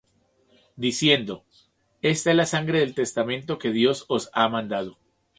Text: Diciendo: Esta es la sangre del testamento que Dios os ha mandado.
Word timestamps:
Diciendo: 0.77 1.45
Esta 2.01 2.31
es 2.31 2.35
la 2.35 2.47
sangre 2.47 2.79
del 2.79 2.95
testamento 2.95 3.59
que 3.59 3.69
Dios 3.71 4.05
os 4.07 4.31
ha 4.33 4.49
mandado. 4.49 4.97